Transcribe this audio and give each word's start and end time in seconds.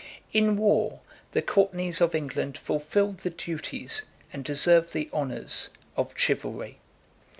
In 0.33 0.57
war, 0.57 1.01
the 1.31 1.43
Courtenays 1.43 2.01
of 2.01 2.15
England 2.15 2.57
fulfilled 2.57 3.19
the 3.19 3.29
duties, 3.29 4.05
and 4.33 4.43
deserved 4.43 4.93
the 4.93 5.11
honors, 5.13 5.69
of 5.95 6.15
chivalry. 6.17 6.79